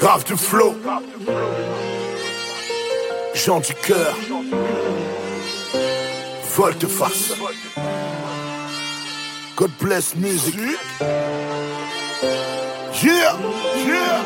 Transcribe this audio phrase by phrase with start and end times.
[0.00, 0.74] Grave du flow.
[3.34, 4.16] Jean du cœur.
[6.56, 7.34] Volte-face.
[9.56, 10.54] God bless music.
[13.02, 13.36] Yeah,
[13.76, 14.22] yeah.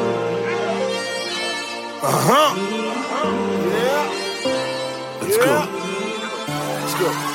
[2.02, 2.54] Uh-huh.
[3.68, 4.08] Yeah.
[5.22, 5.68] Let's go.
[6.80, 7.33] Let's go.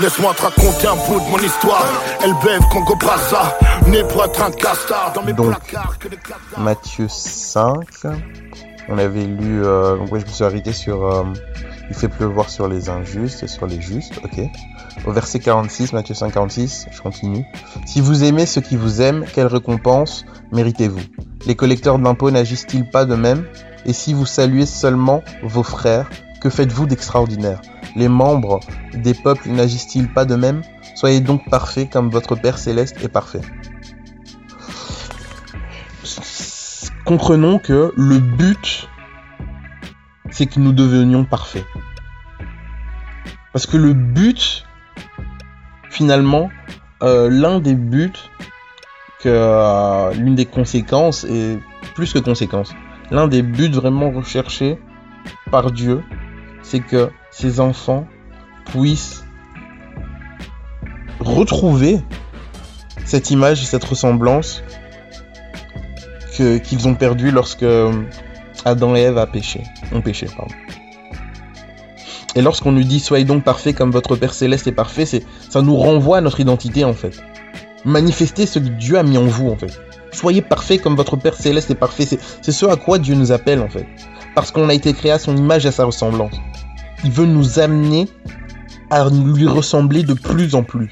[0.00, 1.84] Laisse-moi te raconter un bout de mon histoire.
[2.24, 6.08] Elle bève Congo Brazza, né pour être un castard dans mes Donc, placards que.
[6.58, 7.76] Matthieu 5.
[8.88, 9.62] On avait lu.
[9.64, 11.04] Euh, donc, ouais, je me suis arrêté sur.
[11.04, 11.24] euh,
[11.90, 14.14] il fait pleuvoir sur les injustes et sur les justes.
[14.24, 14.40] Ok.
[15.06, 17.44] Au verset 46, Matthieu 5, 46, je continue.
[17.86, 21.00] Si vous aimez ceux qui vous aiment, quelle récompense méritez-vous?
[21.46, 23.44] Les collecteurs d'impôts n'agissent-ils pas de même?
[23.86, 26.08] Et si vous saluez seulement vos frères,
[26.40, 27.60] que faites-vous d'extraordinaire?
[27.96, 28.60] Les membres
[28.94, 30.62] des peuples n'agissent-ils pas de même
[30.94, 33.40] Soyez donc parfaits comme votre Père céleste est parfait.
[37.04, 38.88] Comprenons que le but,
[40.30, 41.64] c'est que nous devenions parfaits.
[43.52, 44.64] Parce que le but,
[45.90, 46.50] finalement,
[47.02, 48.12] euh, l'un des buts,
[49.20, 51.58] que euh, l'une des conséquences, et
[51.94, 52.74] plus que conséquences,
[53.10, 54.78] l'un des buts vraiment recherchés
[55.50, 56.02] par Dieu,
[56.62, 58.06] c'est que ses enfants
[58.66, 59.24] puissent
[61.20, 62.00] retrouver
[63.04, 64.62] cette image et cette ressemblance
[66.36, 67.66] qu'ils ont perdu lorsque
[68.64, 69.18] Adam et Ève
[69.92, 70.26] ont péché.
[72.36, 75.62] Et lorsqu'on nous dit soyez donc parfaits comme votre Père céleste est parfait, c'est ça
[75.62, 77.20] nous renvoie à notre identité en fait.
[77.84, 79.80] Manifestez ce que Dieu a mis en vous en fait.
[80.12, 82.06] Soyez parfaits comme votre Père céleste est parfait.
[82.06, 83.86] C'est ce à quoi Dieu nous appelle en fait.
[84.34, 86.34] Parce qu'on a été créé à son image et à sa ressemblance.
[87.04, 88.08] Il veut nous amener
[88.90, 90.90] à lui ressembler de plus en plus.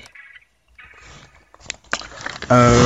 [2.50, 2.84] Euh,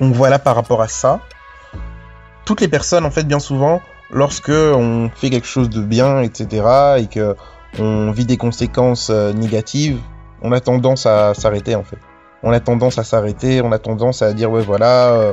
[0.00, 1.20] Donc voilà par rapport à ça.
[2.44, 6.98] Toutes les personnes, en fait, bien souvent, lorsque on fait quelque chose de bien, etc.,
[6.98, 7.36] et que
[7.78, 10.00] on vit des conséquences euh, négatives,
[10.40, 11.98] on a tendance à s'arrêter, en fait.
[12.42, 15.32] On a tendance à s'arrêter, on a tendance à dire, ouais, voilà, euh,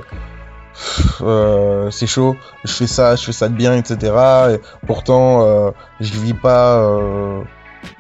[1.22, 4.14] euh, c'est chaud, je fais ça, je fais ça de bien, etc.
[4.52, 6.78] Et pourtant, euh, je vis pas...
[6.80, 7.42] euh,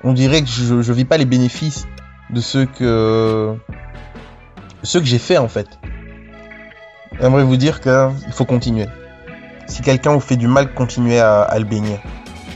[0.04, 1.88] on dirait que je, je vis pas les bénéfices
[2.30, 3.56] de ce que...
[4.84, 5.68] Ce que j'ai fait, en fait.
[7.20, 8.88] J'aimerais vous dire que il faut continuer.
[9.68, 12.00] Si quelqu'un vous fait du mal, continuez à, le bénir.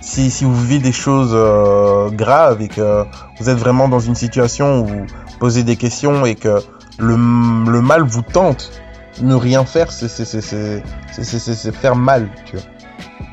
[0.01, 3.03] Si, vous vivez des choses euh, graves et que
[3.39, 5.05] vous êtes vraiment dans une situation où vous
[5.39, 6.61] posez des questions et que
[6.99, 8.71] le mal vous tente,
[9.21, 12.65] ne rien faire, c'est faire mal, tu vois.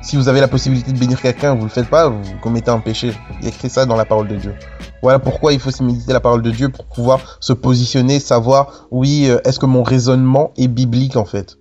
[0.03, 2.79] Si vous avez la possibilité de bénir quelqu'un vous le faites pas, vous commettez un
[2.79, 3.13] péché.
[3.41, 4.55] Il y écrit ça dans la parole de Dieu.
[5.03, 8.87] Voilà pourquoi il faut se méditer la parole de Dieu pour pouvoir se positionner, savoir,
[8.91, 11.59] oui, euh, est-ce que mon raisonnement est biblique en fait?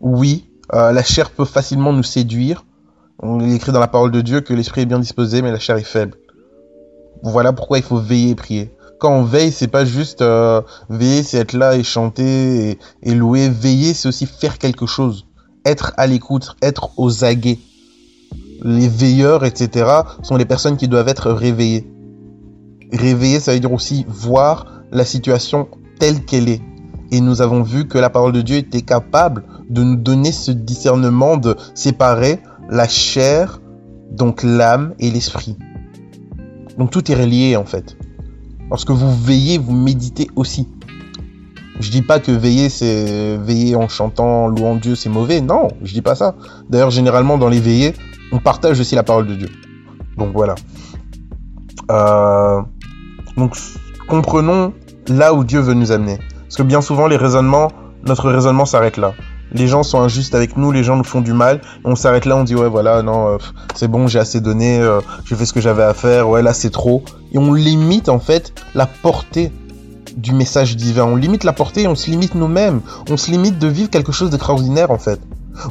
[0.00, 2.64] Oui, euh, la chair peut facilement nous séduire.
[3.20, 5.76] On écrit dans la parole de Dieu que l'esprit est bien disposé, mais la chair
[5.76, 6.16] est faible.
[7.22, 8.74] Voilà pourquoi il faut veiller et prier.
[9.00, 13.14] Quand on veille, c'est pas juste euh, veiller, c'est être là et chanter et, et
[13.14, 13.48] louer.
[13.48, 15.26] Veiller, c'est aussi faire quelque chose.
[15.64, 17.58] Être à l'écoute, être aux aguets.
[18.62, 19.90] Les veilleurs, etc.,
[20.22, 21.90] sont les personnes qui doivent être réveillées.
[22.92, 25.68] Réveiller, ça veut dire aussi voir la situation
[25.98, 26.60] telle qu'elle est.
[27.10, 30.50] Et nous avons vu que la parole de Dieu était capable de nous donner ce
[30.50, 33.62] discernement de séparer la chair,
[34.10, 35.56] donc l'âme et l'esprit.
[36.76, 37.96] Donc tout est relié en fait.
[38.70, 40.68] Lorsque vous veillez, vous méditez aussi.
[41.80, 45.40] Je dis pas que veiller, c'est veiller en chantant, en louant Dieu, c'est mauvais.
[45.40, 46.36] Non, je dis pas ça.
[46.68, 47.94] D'ailleurs, généralement, dans les veillées,
[48.32, 49.48] on partage aussi la parole de Dieu.
[50.16, 50.54] Donc voilà.
[51.90, 52.60] Euh,
[53.36, 53.56] donc
[54.08, 54.72] comprenons
[55.08, 56.18] là où Dieu veut nous amener.
[56.42, 57.72] Parce que bien souvent, les raisonnements,
[58.06, 59.14] notre raisonnement s'arrête là.
[59.52, 62.36] Les gens sont injustes avec nous, les gens nous font du mal, on s'arrête là,
[62.36, 63.38] on dit ouais voilà, non, euh,
[63.74, 66.52] c'est bon, j'ai assez donné, euh, j'ai fait ce que j'avais à faire, ouais là
[66.52, 67.02] c'est trop.
[67.32, 69.52] Et on limite en fait la portée
[70.16, 73.58] du message divin, on limite la portée, et on se limite nous-mêmes, on se limite
[73.58, 75.20] de vivre quelque chose d'extraordinaire en fait.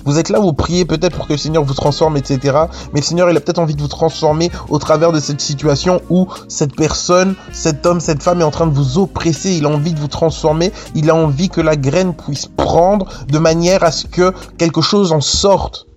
[0.05, 2.57] Vous êtes là, vous priez peut-être pour que le Seigneur vous transforme, etc.
[2.93, 6.01] Mais le Seigneur, il a peut-être envie de vous transformer au travers de cette situation
[6.09, 9.51] où cette personne, cet homme, cette femme est en train de vous oppresser.
[9.51, 10.71] Il a envie de vous transformer.
[10.95, 15.11] Il a envie que la graine puisse prendre de manière à ce que quelque chose
[15.11, 15.88] en sorte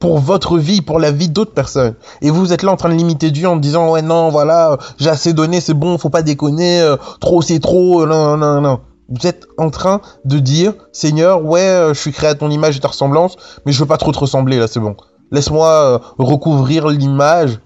[0.00, 1.94] pour votre vie, pour la vie d'autres personnes.
[2.22, 5.10] Et vous êtes là en train de limiter Dieu en disant ouais non voilà j'ai
[5.10, 8.80] assez donné c'est bon faut pas déconner euh, trop c'est trop euh, non non non
[9.10, 12.78] vous êtes en train de dire Seigneur ouais euh, je suis créé à ton image
[12.78, 13.36] et ta ressemblance
[13.66, 14.96] mais je veux pas trop te ressembler là c'est bon
[15.32, 17.60] laisse-moi euh, recouvrir l'image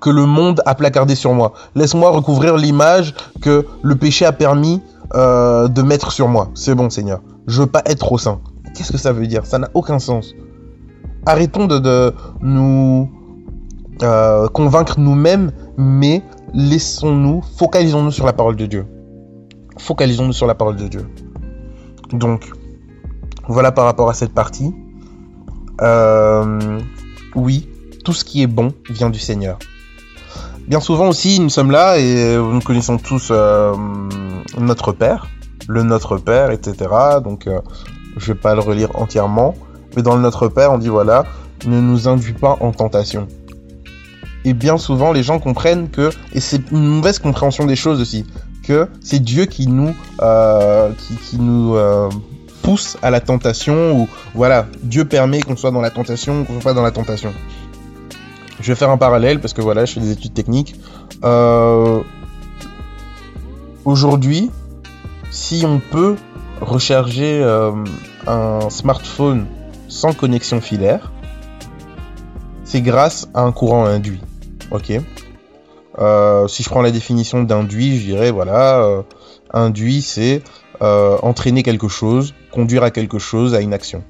[0.00, 4.80] que le monde a placardé sur moi laisse-moi recouvrir l'image que le péché a permis
[5.14, 6.48] de mettre sur moi.
[6.54, 7.20] C'est bon, Seigneur.
[7.46, 8.40] Je veux pas être trop saint.
[8.74, 9.46] Qu'est-ce que ça veut dire?
[9.46, 10.34] Ça n'a aucun sens.
[11.26, 13.10] Arrêtons de, nous
[14.02, 16.22] euh, convaincre nous-mêmes, mais
[16.52, 18.86] laissons-nous, focalisons-nous sur la parole de Dieu.
[19.78, 21.08] Focalisons-nous sur la parole de Dieu.
[22.12, 22.50] Donc,
[23.48, 24.74] voilà par rapport à cette partie.
[25.80, 26.80] Euh,
[27.34, 27.68] oui,
[28.04, 29.58] tout ce qui est bon vient du Seigneur.
[30.68, 33.74] Bien souvent aussi, nous sommes là et nous connaissons tous euh,
[34.58, 35.28] notre Père,
[35.68, 36.90] le Notre Père, etc.
[37.22, 37.48] Donc,
[38.16, 39.54] je vais pas le relire entièrement,
[39.96, 41.24] mais dans le Notre Père, on dit voilà,
[41.66, 43.28] ne nous induis pas en tentation.
[44.44, 48.26] Et bien souvent, les gens comprennent que, et c'est une mauvaise compréhension des choses aussi,
[48.62, 50.90] que c'est Dieu qui nous, euh,
[51.22, 51.76] qui, nous
[52.62, 56.62] pousse à la tentation, ou voilà, Dieu permet qu'on soit dans la tentation, qu'on soit
[56.62, 57.32] pas dans la tentation.
[58.60, 60.74] Je vais faire un parallèle parce que voilà, je fais des études techniques.
[61.22, 62.00] Euh,
[63.84, 64.50] aujourd'hui,
[65.30, 66.16] si on peut
[66.62, 67.72] recharger euh,
[68.26, 69.46] un smartphone
[69.94, 71.12] sans connexion filaire,
[72.64, 74.20] c'est grâce à un courant induit.
[74.70, 74.92] Ok?
[75.98, 79.04] Euh, si je prends la définition d'induit, je dirais voilà,
[79.52, 80.42] induit c'est
[80.80, 84.02] entraîner quelque chose, conduire à quelque chose, à une action.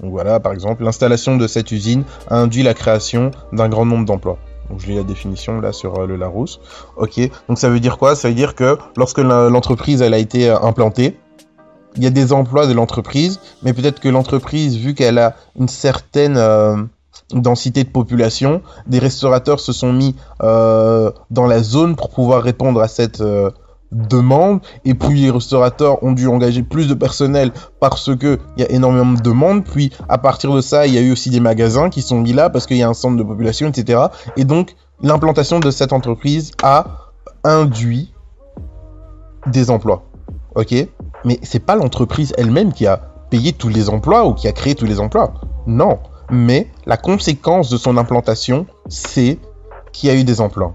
[0.00, 4.04] Donc voilà, par exemple, l'installation de cette usine a induit la création d'un grand nombre
[4.04, 4.38] d'emplois.
[4.68, 6.60] Donc je lis la définition là sur euh, le Larousse.
[6.96, 8.16] Ok, donc ça veut dire quoi?
[8.16, 11.18] Ça veut dire que lorsque l'entreprise elle a été euh, implantée,
[11.96, 15.68] il y a des emplois de l'entreprise, mais peut-être que l'entreprise, vu qu'elle a une
[15.68, 16.76] certaine euh,
[17.32, 22.88] densité de population, des restaurateurs se sont mis dans la zone pour pouvoir répondre à
[22.88, 23.22] cette
[23.92, 24.60] demande.
[24.84, 28.70] Et puis les restaurateurs ont dû engager plus de personnel parce que il y a
[28.70, 29.64] énormément de demandes.
[29.64, 32.32] Puis à partir de ça il y a eu aussi des magasins qui sont mis
[32.32, 34.06] là parce qu'il y a un centre de population etc
[34.36, 37.12] et donc l'implantation de cette entreprise a
[37.44, 38.12] induit
[39.46, 40.04] des emplois.
[40.54, 40.74] Ok?
[41.26, 44.76] Mais c'est pas l'entreprise elle-même qui a payé tous les emplois ou qui a créé
[44.76, 45.34] tous les emplois.
[45.66, 45.98] Non.
[46.30, 49.38] Mais la conséquence de son implantation c'est
[49.92, 50.74] qu'il y a eu des emplois.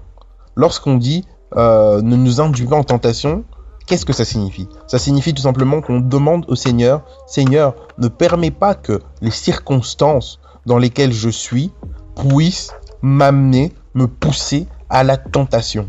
[0.54, 1.24] Lorsqu'on dit
[1.56, 3.44] euh, ne nous induit pas en tentation,
[3.86, 4.68] qu'est-ce que ça signifie?
[4.86, 10.38] Ça signifie tout simplement qu'on demande au Seigneur, Seigneur, ne permets pas que les circonstances
[10.66, 11.72] dans lesquelles je suis
[12.14, 15.88] puissent m'amener, me pousser à la tentation.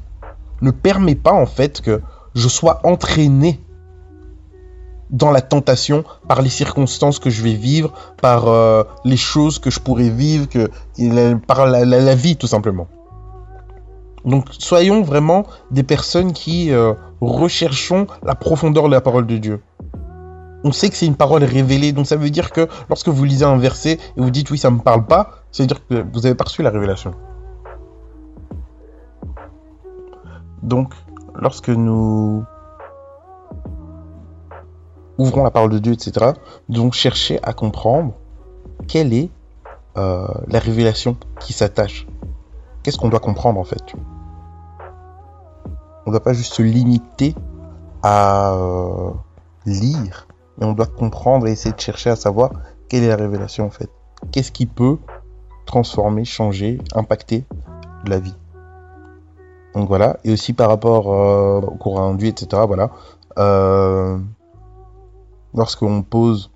[0.61, 2.01] Ne permets pas en fait que
[2.33, 3.59] je sois entraîné
[5.13, 9.69] dans la tentation par les circonstances que je vais vivre, par euh, les choses que
[9.69, 10.69] je pourrais vivre, que,
[11.47, 12.87] par la vie tout simplement.
[14.25, 19.61] Donc soyons vraiment des personnes qui euh, recherchons la profondeur de la parole de Dieu.
[20.63, 23.43] On sait que c'est une parole révélée, donc ça veut dire que lorsque vous lisez
[23.43, 26.25] un verset et vous dites oui ça me parle pas, ça veut dire que vous
[26.25, 27.11] avez pas reçu la révélation.
[30.61, 30.93] Donc
[31.35, 32.45] lorsque nous
[35.17, 36.31] ouvrons la parole de Dieu, etc.,
[36.69, 38.13] donc chercher à comprendre
[38.87, 39.29] quelle est
[39.97, 42.07] euh, la révélation qui s'attache.
[42.81, 43.93] Qu'est-ce qu'on doit comprendre en fait?
[46.05, 47.35] On ne doit pas juste se limiter
[48.01, 49.11] à euh,
[49.65, 50.27] lire,
[50.57, 52.51] mais on doit comprendre et essayer de chercher à savoir
[52.89, 53.89] quelle est la révélation en fait.
[54.31, 54.97] Qu'est-ce qui peut
[55.65, 57.45] transformer, changer, impacter
[58.05, 58.35] la vie?
[59.73, 62.63] Donc voilà, et aussi par rapport euh, au courant induit, etc.
[62.67, 62.91] Voilà,
[63.39, 64.17] euh,
[65.53, 66.51] lorsqu'on pose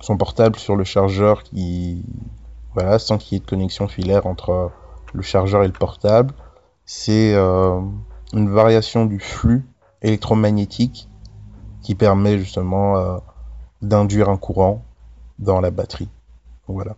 [0.00, 2.04] son portable sur le chargeur qui,
[2.74, 4.70] voilà, sans qu'il y ait de connexion filaire entre
[5.12, 6.34] le chargeur et le portable,
[6.84, 9.66] c'est une variation du flux
[10.02, 11.08] électromagnétique
[11.82, 13.16] qui permet justement euh,
[13.82, 14.84] d'induire un courant
[15.38, 16.08] dans la batterie.
[16.66, 16.96] Voilà.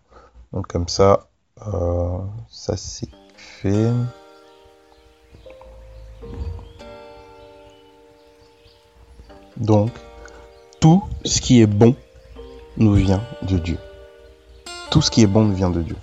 [0.52, 1.28] Donc comme ça,
[1.66, 3.92] euh, ça c'est fait.
[9.56, 9.92] Donc,
[10.80, 11.94] tout ce qui est bon
[12.76, 13.78] nous vient de Dieu.
[14.90, 15.96] Tout ce qui est bon nous vient de Dieu.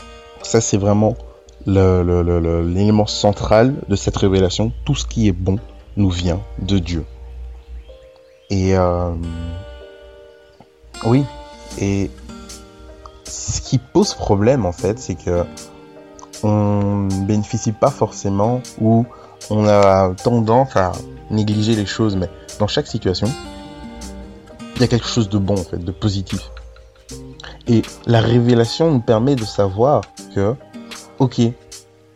[0.43, 1.15] Ça c'est vraiment
[1.65, 5.60] l'élément central de cette révélation, tout ce qui est bon
[5.98, 7.05] nous vient de Dieu.
[8.50, 9.12] Et euh,
[11.05, 11.25] oui,
[11.79, 12.10] et
[13.25, 15.43] ce qui pose problème en fait, c'est que
[16.43, 19.05] on ne bénéficie pas forcément ou
[19.50, 20.91] on a tendance à
[21.31, 22.29] négliger les choses, mais
[22.60, 23.27] dans chaque situation,
[24.77, 26.51] il y a quelque chose de bon en fait, de positif.
[27.67, 30.03] Et la révélation nous permet de savoir
[30.34, 30.55] que
[31.19, 31.41] ok,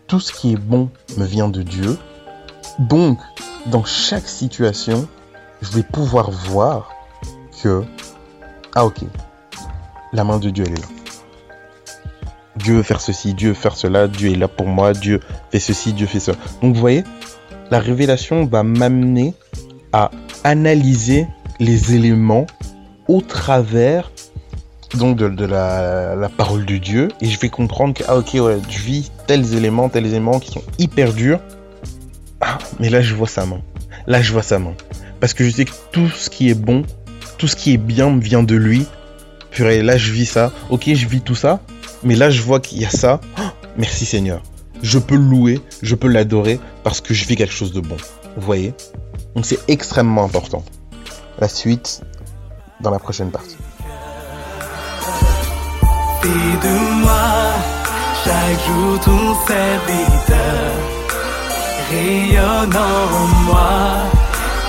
[0.07, 1.97] tout ce qui est bon me vient de Dieu.
[2.79, 3.19] Donc,
[3.65, 5.07] dans chaque situation,
[5.61, 6.91] je vais pouvoir voir
[7.61, 7.83] que,
[8.75, 8.99] ah ok,
[10.13, 10.87] la main de Dieu, elle est là.
[12.57, 15.59] Dieu veut faire ceci, Dieu veut faire cela, Dieu est là pour moi, Dieu fait
[15.59, 16.33] ceci, Dieu fait ça.
[16.61, 17.03] Donc vous voyez,
[17.71, 19.33] la révélation va m'amener
[19.93, 20.11] à
[20.43, 21.27] analyser
[21.61, 22.47] les éléments
[23.07, 24.11] au travers
[24.95, 27.09] donc de, la, parole de Dieu.
[27.21, 30.51] Et je vais comprendre que ah ok ouais je vis tels éléments tels éléments qui
[30.51, 31.39] sont hyper durs.
[32.41, 33.61] Ah mais là je vois sa main.
[34.07, 34.73] Là je vois sa main.
[35.19, 36.83] Parce que je sais que tout ce qui est bon
[37.37, 38.87] tout ce qui est bien vient de lui.
[39.51, 40.51] Purée là je vis ça.
[40.71, 41.61] Ok je vis tout ça.
[42.03, 43.21] Mais là je vois qu'il y a ça.
[43.39, 43.43] Oh,
[43.77, 44.41] merci Seigneur.
[44.81, 47.97] Je peux louer je peux l'adorer parce que je vis quelque chose de bon.
[48.35, 48.73] Vous voyez?
[49.35, 50.65] Donc c'est extrêmement important
[51.41, 52.01] la suite
[52.79, 53.57] dans la prochaine partie
[56.23, 57.29] de moi,
[58.23, 60.71] chaque jour ton serviteur
[61.89, 63.71] rayonne en moi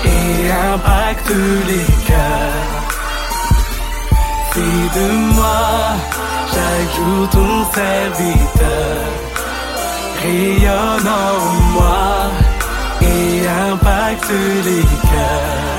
[0.05, 1.29] et impacte
[1.69, 2.71] les cœurs.
[4.51, 5.61] Fais de moi,
[6.53, 8.97] chaque jour ton serviteur
[10.23, 11.35] rayonne en
[11.75, 12.31] moi
[13.01, 14.31] et impacte
[14.65, 15.72] les cœurs.